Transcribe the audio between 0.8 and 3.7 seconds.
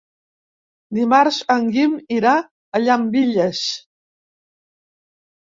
Dimarts en Guim irà a Llambilles.